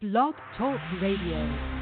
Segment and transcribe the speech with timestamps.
[0.00, 1.79] Blog Talk Radio.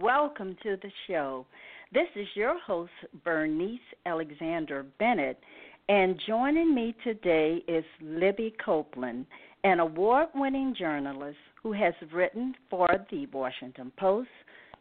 [0.00, 1.44] Welcome to the show.
[1.92, 5.38] This is your host, Bernice Alexander Bennett,
[5.90, 9.26] and joining me today is Libby Copeland,
[9.64, 14.30] an award winning journalist who has written for the Washington Post,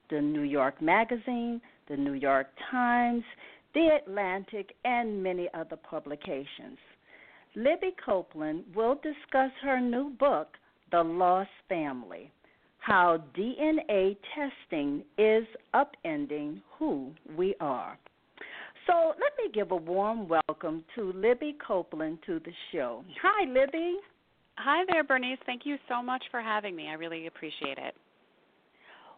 [0.10, 3.24] the New York Magazine, the New York Times,
[3.74, 6.78] the Atlantic, and many other publications.
[7.54, 10.56] Libby Copeland will discuss her new book,
[10.90, 12.32] The Lost Family
[12.88, 15.44] how DNA testing is
[15.76, 18.00] upending who we are.
[18.88, 23.04] So let me give a warm welcome to Libby Copeland to the show.
[23.22, 23.98] Hi, Libby.
[24.56, 25.38] Hi there, Bernice.
[25.46, 26.88] Thank you so much for having me.
[26.88, 27.94] I really appreciate it.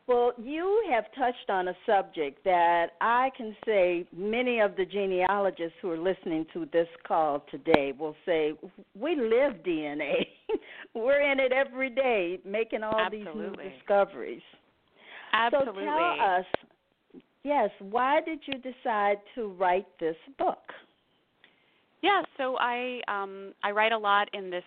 [0.08, 5.78] Well, you have touched on a subject that I can say many of the genealogists
[5.84, 8.54] who are listening to this call today will say,
[9.00, 10.26] We live DNA.
[10.96, 13.20] We're in it every day, making all Absolutely.
[13.20, 14.42] these new discoveries.
[15.34, 15.84] Absolutely.
[15.84, 16.46] So tell us,
[17.44, 20.58] yes, why did you decide to write this book?
[22.02, 24.64] Yeah, so I um, I write a lot in this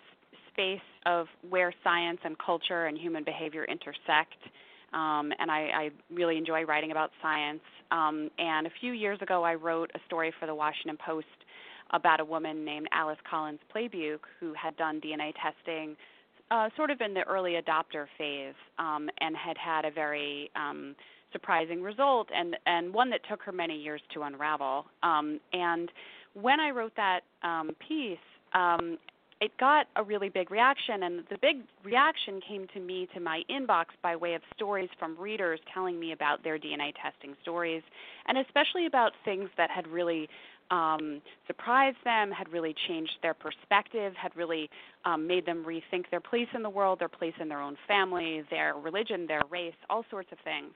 [0.53, 4.37] space of where science and culture and human behavior intersect
[4.93, 7.61] um, and I, I really enjoy writing about science.
[7.91, 11.27] Um, and a few years ago, I wrote a story for the Washington Post
[11.93, 15.97] about a woman named Alice Collins Plebuch who had done DNA testing
[16.51, 20.95] uh, sort of in the early adopter phase um, and had had a very um,
[21.33, 24.85] surprising result and, and one that took her many years to unravel.
[25.03, 25.91] Um, and
[26.35, 28.19] when I wrote that um, piece,
[28.55, 28.99] um,
[29.43, 33.43] it got a really big reaction and the big reaction came to me to my
[33.51, 37.83] inbox by way of stories from readers telling me about their DNA testing stories
[38.29, 40.29] and especially about things that had really
[40.71, 44.71] um, surprised them, had really changed their perspective, had really
[45.05, 48.45] um, made them rethink their place in the world, their place in their own family,
[48.49, 50.73] their religion, their race, all sorts of things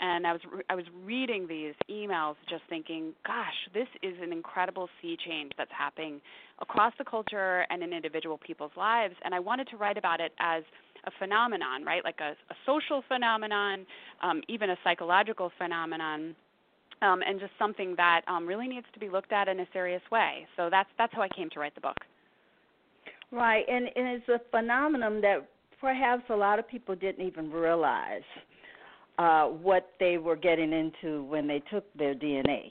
[0.00, 4.88] and I was I was reading these emails just thinking, gosh, this is an incredible
[5.00, 6.20] sea change that's happening
[6.60, 10.32] across the culture and in individual people's lives and I wanted to write about it
[10.40, 10.62] as
[11.04, 12.02] a phenomenon, right?
[12.04, 13.86] Like a, a social phenomenon,
[14.22, 16.34] um, even a psychological phenomenon.
[17.00, 20.02] Um, and just something that um, really needs to be looked at in a serious
[20.10, 20.48] way.
[20.56, 21.96] So that's that's how I came to write the book.
[23.30, 25.48] Right, and, and it's a phenomenon that
[25.80, 28.22] perhaps a lot of people didn't even realize
[29.18, 32.70] uh, what they were getting into when they took their DNA.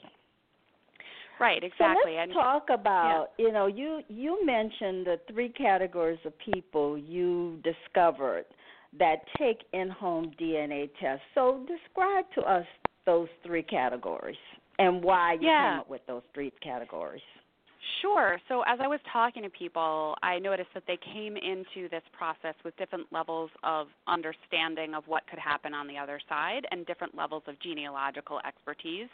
[1.38, 2.02] Right, exactly.
[2.04, 3.46] So let's and, talk about yeah.
[3.46, 8.44] you know you you mentioned the three categories of people you discovered
[8.98, 11.22] that take in-home DNA tests.
[11.34, 12.66] So describe to us
[13.06, 14.36] those three categories
[14.78, 15.72] and why you yeah.
[15.72, 17.22] came up with those three categories.
[18.02, 18.38] Sure.
[18.48, 22.54] So as I was talking to people, I noticed that they came into this process
[22.64, 27.16] with different levels of understanding of what could happen on the other side and different
[27.16, 29.08] levels of genealogical expertise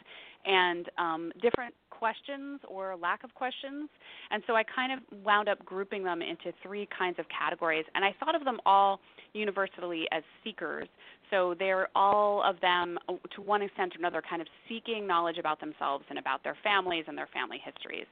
[0.45, 3.89] and um, different questions or lack of questions.
[4.29, 7.85] And so I kind of wound up grouping them into three kinds of categories.
[7.95, 8.99] And I thought of them all
[9.33, 10.87] universally as seekers.
[11.31, 12.99] So they're all of them,
[13.35, 17.05] to one extent or another, kind of seeking knowledge about themselves and about their families
[17.07, 18.05] and their family histories.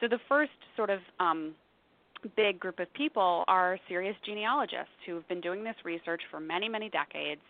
[0.00, 1.54] So the first sort of um,
[2.36, 6.68] big group of people are serious genealogists who have been doing this research for many,
[6.68, 7.40] many decades.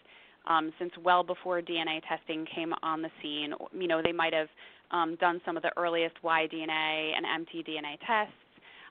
[0.49, 4.49] Um, since well before DNA testing came on the scene, you know, they might have
[4.91, 8.35] um, done some of the earliest Y-DNA and mtDNA tests.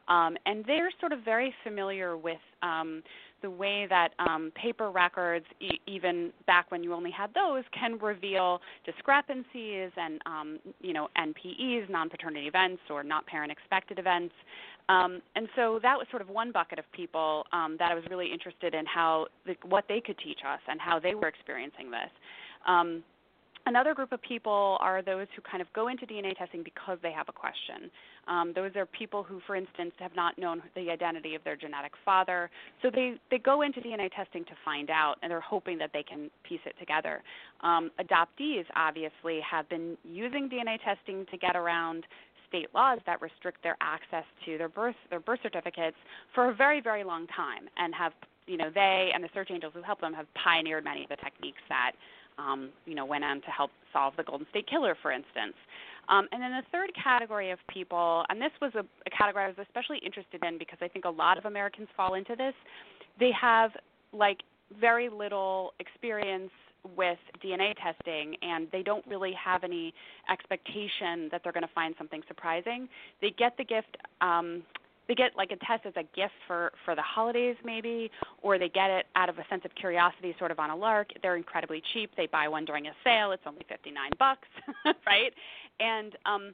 [0.07, 3.04] um, and they're sort of very familiar with um,
[3.42, 7.98] the way that um, paper records, e- even back when you only had those, can
[8.00, 14.34] reveal discrepancies and um, you know NPEs, non-paternity events, or not parent expected events.
[14.90, 18.04] Um, and so that was sort of one bucket of people um, that I was
[18.10, 21.92] really interested in how the, what they could teach us and how they were experiencing
[21.92, 22.10] this.
[22.68, 23.04] Um,
[23.68, 27.12] Another group of people are those who kind of go into DNA testing because they
[27.12, 27.92] have a question.
[28.28, 31.92] Um, those are people who, for instance, have not known the identity of their genetic
[32.04, 32.50] father.
[32.81, 36.04] So they, they go into DNA testing to find out, and they're hoping that they
[36.04, 37.22] can piece it together.
[37.62, 42.06] Um, adoptees, obviously, have been using DNA testing to get around
[42.52, 45.96] state laws that restrict their access to their birth their birth certificates
[46.36, 48.12] for a very very long time and have
[48.46, 51.16] you know they and the search angels who help them have pioneered many of the
[51.16, 51.94] techniques that
[52.38, 55.56] um, you know, went on to help solve the Golden State Killer, for instance.
[56.10, 59.48] Um, and then the third category of people, and this was a, a category I
[59.48, 62.54] was especially interested in because I think a lot of Americans fall into this.
[63.19, 63.72] They have
[64.12, 64.39] like
[64.80, 66.51] very little experience
[66.98, 69.94] with DNA testing and they don't really have any
[70.31, 72.89] expectation that they're going to find something surprising.
[73.22, 74.63] They get the gift um,
[75.12, 78.10] they get like a test as a gift for for the holidays maybe
[78.42, 81.10] or they get it out of a sense of curiosity sort of on a lark.
[81.22, 82.12] They're incredibly cheap.
[82.16, 83.34] They buy one during a sale.
[83.34, 84.48] It's only 59 bucks
[85.06, 85.34] right?
[85.81, 86.54] And um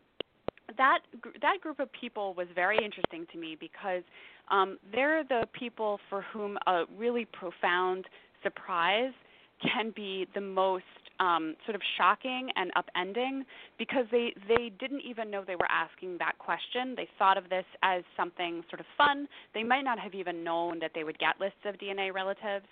[0.76, 1.02] that
[1.40, 4.02] that group of people was very interesting to me because
[4.50, 8.06] um they're the people for whom a really profound
[8.42, 9.14] surprise
[9.62, 10.84] can be the most
[11.20, 13.42] um, sort of shocking and upending
[13.78, 16.94] because they they didn't even know they were asking that question.
[16.96, 19.28] They thought of this as something sort of fun.
[19.54, 22.66] They might not have even known that they would get lists of DNA relatives.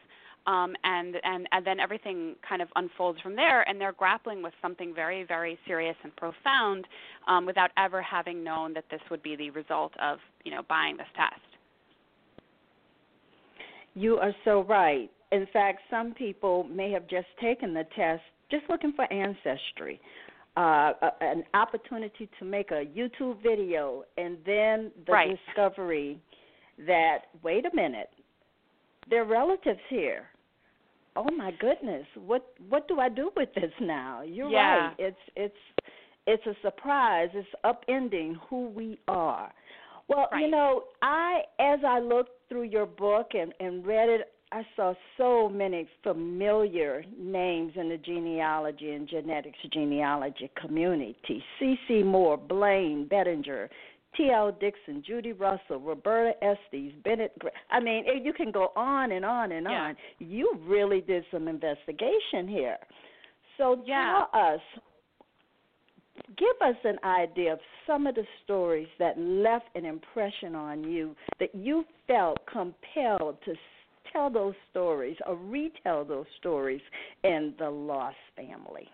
[0.47, 4.53] Um, and, and and then everything kind of unfolds from there, and they're grappling with
[4.61, 6.85] something very, very serious and profound,
[7.27, 10.97] um, without ever having known that this would be the result of you know buying
[10.97, 11.41] this test.
[13.95, 15.09] You are so right.
[15.35, 19.99] In fact, some people may have just taken the test just looking for ancestry.
[20.55, 25.37] Uh, an opportunity to make a YouTube video, and then the right.
[25.47, 26.17] discovery
[26.87, 28.09] that wait a minute,
[29.09, 30.27] there are relatives here.
[31.17, 34.21] Oh my goodness, what what do I do with this now?
[34.21, 34.87] You're yeah.
[34.87, 34.95] right.
[34.97, 35.89] It's it's
[36.27, 37.27] it's a surprise.
[37.33, 39.51] It's upending who we are.
[40.07, 40.41] Well, right.
[40.41, 44.93] you know, I as I looked through your book and and read it, I saw
[45.17, 51.43] so many familiar names in the genealogy and genetics genealogy community.
[51.59, 53.69] CeCe Moore, Blaine, Bettinger,
[54.15, 54.55] T.L.
[54.59, 57.33] Dixon, Judy Russell, Roberta Estes, Bennett.
[57.69, 59.71] I mean, you can go on and on and yeah.
[59.71, 59.95] on.
[60.19, 62.77] You really did some investigation here.
[63.57, 64.23] So yeah.
[64.31, 64.59] tell us,
[66.37, 71.15] give us an idea of some of the stories that left an impression on you
[71.39, 73.53] that you felt compelled to
[74.15, 76.81] tell those stories or retell those stories
[77.23, 78.87] in the Lost family?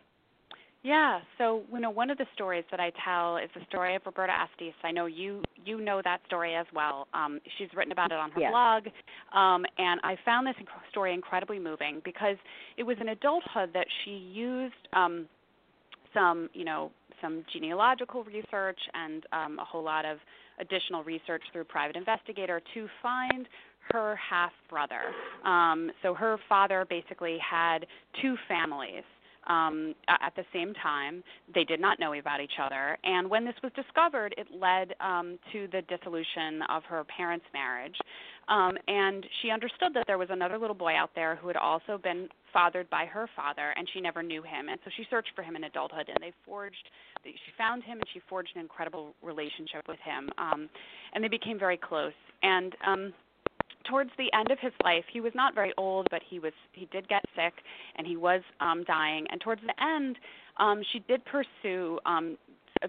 [0.84, 4.02] Yeah, so you know one of the stories that I tell is the story of
[4.04, 4.74] Roberta Estes.
[4.84, 7.08] I know you you know that story as well.
[7.14, 8.52] Um, she's written about it on her yes.
[8.52, 8.84] blog,
[9.32, 10.56] um, and I found this
[10.90, 12.38] story incredibly moving because
[12.78, 15.28] it was in adulthood that she used um,
[16.16, 16.92] some you know
[17.22, 20.18] some genealogical research and um, a whole lot of
[20.60, 23.48] additional research through private investigator to find
[23.90, 25.02] her half brother.
[25.46, 27.86] Um, so her father basically had
[28.22, 29.04] two families
[29.48, 31.24] um, at the same time.
[31.54, 32.98] They did not know about each other.
[33.04, 37.96] And when this was discovered, it led um, to the dissolution of her parents' marriage.
[38.48, 41.98] Um, and she understood that there was another little boy out there who had also
[41.98, 44.70] been fathered by her father, and she never knew him.
[44.70, 46.90] And so she searched for him in adulthood, and they forged.
[47.24, 50.30] She found him, and she forged an incredible relationship with him.
[50.38, 50.70] Um,
[51.14, 52.14] and they became very close.
[52.44, 53.14] And um,
[53.90, 56.88] towards the end of his life, he was not very old, but he was he
[56.92, 57.54] did get sick
[57.96, 59.26] and he was um, dying.
[59.32, 60.18] And towards the end,
[60.58, 62.38] um, she did pursue um,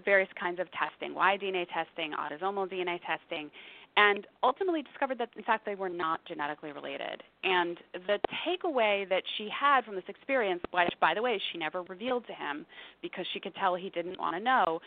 [0.05, 3.49] various kinds of testing, y-DNA testing, autosomal DNA testing,
[3.95, 7.21] and ultimately discovered that in fact they were not genetically related.
[7.43, 11.83] And the takeaway that she had from this experience, which by the way she never
[11.83, 12.65] revealed to him
[13.01, 14.79] because she could tell he didn't want to know,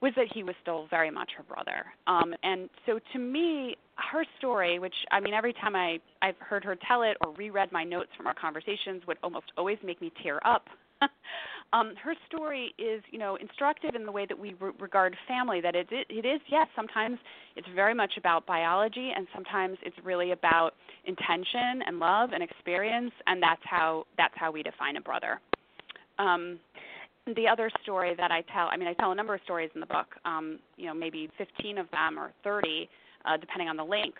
[0.00, 1.86] was that he was still very much her brother.
[2.06, 6.64] Um, and so to me, her story, which I mean, every time I I've heard
[6.64, 10.12] her tell it or reread my notes from our conversations, would almost always make me
[10.22, 10.66] tear up.
[11.72, 15.60] um, her story is, you know, instructive in the way that we re- regard family.
[15.62, 17.18] That it, it it is yes, sometimes
[17.56, 20.74] it's very much about biology, and sometimes it's really about
[21.06, 25.40] intention and love and experience, and that's how that's how we define a brother.
[26.18, 26.58] Um,
[27.34, 29.80] the other story that I tell, I mean, I tell a number of stories in
[29.80, 32.88] the book, um, you know, maybe 15 of them or 30
[33.26, 34.18] uh, depending on the length.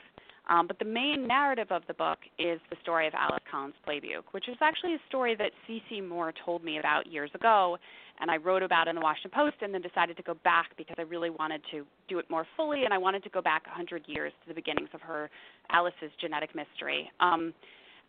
[0.48, 4.22] Um, but the main narrative of the book is the story of Alice Collins Plebuch,
[4.30, 7.76] which is actually a story that CeCe Moore told me about years ago,
[8.20, 10.94] and I wrote about in the Washington Post, and then decided to go back because
[10.98, 14.04] I really wanted to do it more fully, and I wanted to go back 100
[14.06, 15.28] years to the beginnings of her
[15.70, 17.10] Alice's genetic mystery.
[17.18, 17.52] Um,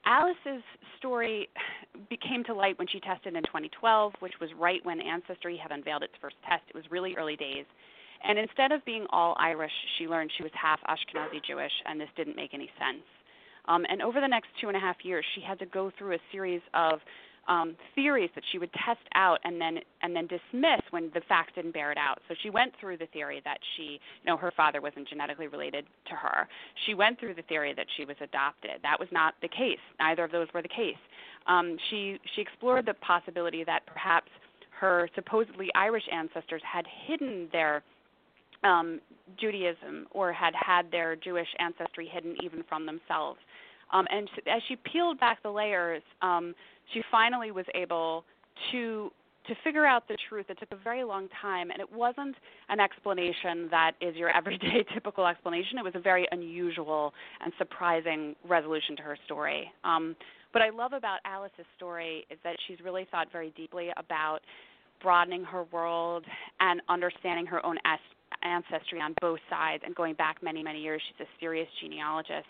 [0.06, 0.64] Alice's
[0.98, 1.50] story
[2.10, 6.04] became to light when she tested in 2012, which was right when Ancestry had unveiled
[6.04, 6.64] its first test.
[6.70, 7.66] It was really early days.
[8.24, 12.10] And instead of being all Irish, she learned she was half Ashkenazi Jewish, and this
[12.16, 13.04] didn't make any sense.
[13.68, 16.16] Um, and over the next two and a half years, she had to go through
[16.16, 17.00] a series of
[17.48, 21.54] um, theories that she would test out and then and then dismiss when the facts
[21.56, 22.20] didn't bear it out.
[22.28, 25.86] So she went through the theory that she, you know, her father wasn't genetically related
[26.10, 26.48] to her.
[26.86, 28.72] She went through the theory that she was adopted.
[28.84, 29.80] That was not the case.
[30.00, 30.96] Neither of those were the case.
[31.48, 34.30] Um, she she explored the possibility that perhaps
[34.80, 37.84] her supposedly Irish ancestors had hidden their
[38.64, 39.00] um,
[39.40, 43.40] Judaism or had had their Jewish ancestry hidden even from themselves.
[43.92, 46.54] Um, and as she peeled back the layers, um,
[46.94, 48.24] she finally was able
[48.72, 49.12] to
[49.48, 50.46] to figure out the truth.
[50.50, 52.36] It took a very long time, and it wasn't
[52.70, 55.78] an explanation that is your everyday typical explanation.
[55.78, 57.14] It was a very unusual
[57.44, 59.72] and surprising resolution to her story.
[59.84, 60.16] Um,
[60.52, 64.40] what I love about Alice's story is that she's really thought very deeply about
[65.02, 66.26] broadening her world
[66.60, 67.78] and understanding her own
[68.44, 71.02] ancestry on both sides and going back many, many years.
[71.08, 72.48] She's a serious genealogist.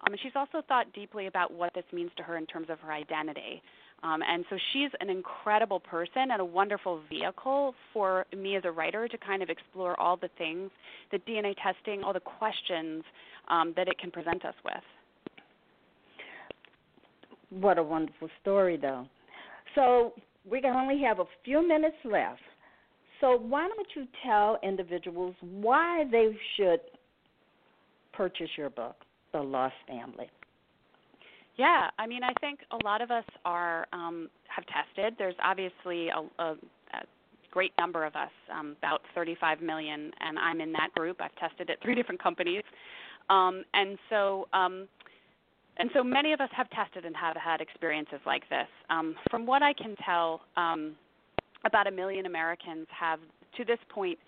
[0.00, 2.78] Um, and she's also thought deeply about what this means to her in terms of
[2.80, 3.62] her identity.
[4.02, 8.70] Um, and so she's an incredible person and a wonderful vehicle for me as a
[8.70, 10.70] writer to kind of explore all the things
[11.12, 13.02] that DNA testing, all the questions
[13.48, 14.74] um, that it can present us with.
[17.50, 19.06] What a wonderful story, though.
[19.74, 20.12] So
[20.48, 22.40] we only have a few minutes left.
[23.20, 26.80] So why don't you tell individuals why they should
[28.12, 29.05] purchase your book?
[29.32, 30.28] The lost family?
[31.56, 35.14] Yeah, I mean, I think a lot of us are um, have tested.
[35.18, 37.02] There's obviously a, a, a
[37.50, 41.20] great number of us, um, about 35 million, and I'm in that group.
[41.20, 42.62] I've tested at three different companies,
[43.30, 44.86] um, and so um,
[45.78, 48.68] and so many of us have tested and have had experiences like this.
[48.88, 50.94] Um, from what I can tell, um,
[51.64, 53.18] about a million Americans have,
[53.56, 54.18] to this point,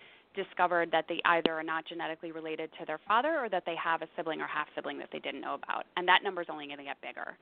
[0.41, 4.01] discovered that they either are not genetically related to their father or that they have
[4.01, 5.85] a sibling or half sibling that they didn't know about.
[5.97, 7.37] And that number is only going to get bigger.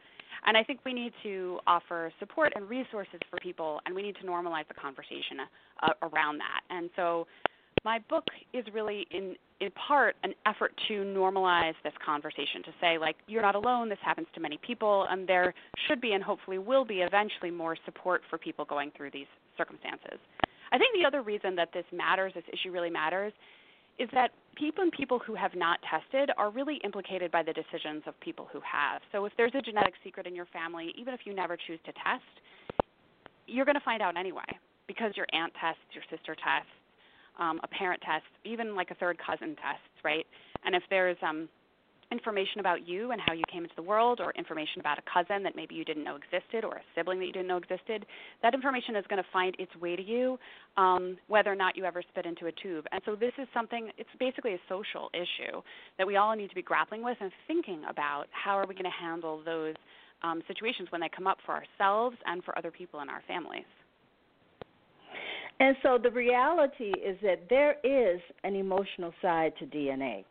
[0.46, 4.16] And I think we need to offer support and resources for people, and we need
[4.22, 5.46] to normalize the conversation
[5.84, 6.62] uh, around that.
[6.70, 7.28] And so
[7.84, 12.98] my book is really in in part an effort to normalize this conversation to say
[12.98, 15.54] like you're not alone this happens to many people and there
[15.88, 19.26] should be and hopefully will be eventually more support for people going through these
[19.58, 20.20] circumstances
[20.72, 23.34] I think the other reason that this matters, this issue really matters,
[24.00, 28.04] is that people and people who have not tested are really implicated by the decisions
[28.06, 29.02] of people who have.
[29.12, 31.92] So if there's a genetic secret in your family, even if you never choose to
[31.94, 32.24] test,
[33.48, 34.46] you're going to find out anyway
[34.88, 36.72] because your aunt tests, your sister tests,
[37.40, 40.26] um, a parent tests, even like a third cousin tests, right?
[40.66, 41.50] And if there's um,
[42.12, 45.44] information about you and how you came into the world, or information about a cousin
[45.44, 48.06] that maybe you didn't know existed, or a sibling that you didn't know existed,
[48.42, 50.40] that information is going to find its way to you,
[50.78, 52.86] um, whether or not you ever spit into a tube.
[52.92, 55.62] And so this is something, it's basically a social issue
[55.98, 58.86] that we all need to be grappling with and thinking about how are we going
[58.86, 59.76] to handle those
[60.24, 63.66] um, situations when they come up for ourselves and for other people in our families.
[65.60, 70.24] And so the reality is that there is an emotional side to DNA.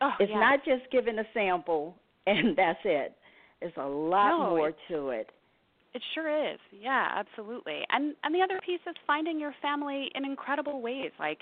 [0.00, 0.38] Oh, it's yes.
[0.38, 1.94] not just giving a sample
[2.26, 3.14] and that's it.
[3.60, 5.30] There's a lot no, more to it.
[5.94, 6.58] It sure is.
[6.70, 7.80] Yeah, absolutely.
[7.90, 11.10] And and the other piece is finding your family in incredible ways.
[11.18, 11.38] Like,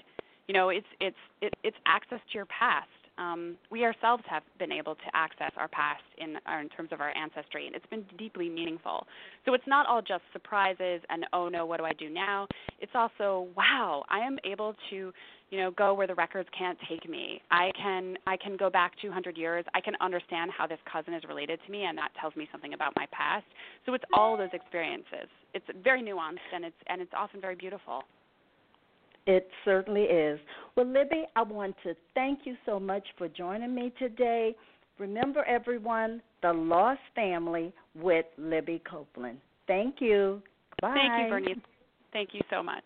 [0.46, 2.88] you know, it's it's it, it's access to your past.
[3.18, 7.00] Um, we ourselves have been able to access our past in uh, in terms of
[7.00, 9.06] our ancestry, and it's been deeply meaningful.
[9.44, 12.46] So it's not all just surprises and oh no, what do I do now?
[12.80, 15.12] It's also wow, I am able to
[15.50, 18.92] you know go where the records can't take me i can i can go back
[19.00, 22.34] 200 years i can understand how this cousin is related to me and that tells
[22.36, 23.44] me something about my past
[23.84, 28.02] so it's all those experiences it's very nuanced and it's and it's often very beautiful
[29.26, 30.38] it certainly is.
[30.76, 34.54] Well, Libby, I want to thank you so much for joining me today.
[34.98, 39.38] Remember, everyone, The Lost Family with Libby Copeland.
[39.66, 40.42] Thank you.
[40.80, 40.94] Bye.
[40.94, 41.64] Thank you, Bernice.
[42.12, 42.84] Thank you so much.